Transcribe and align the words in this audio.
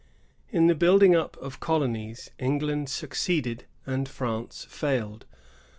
In 0.49 0.65
the 0.65 0.73
building 0.73 1.15
up 1.15 1.37
of 1.37 1.59
colonies, 1.59 2.31
England 2.39 2.89
succeeded 2.89 3.65
and 3.85 4.09
France 4.09 4.65
failed. 4.67 5.27